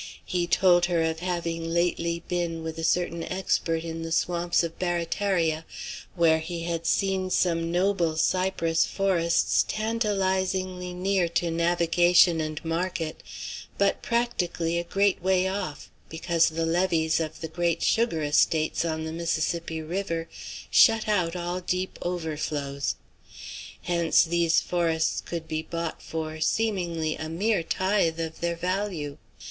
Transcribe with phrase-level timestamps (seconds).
[0.25, 4.79] He told her of having lately been, with a certain expert, in the swamps of
[4.79, 5.63] Barataria,
[6.15, 13.21] where he had seen some noble cypress forests tantalizingly near to navigation and market,
[13.77, 19.03] but practically a great way off, because the levees of the great sugar estates on
[19.03, 20.27] the Mississippi River
[20.71, 22.95] shut out all deep overflows.
[23.83, 29.19] Hence these forests could be bought for, seemingly, a mere tithe of their value.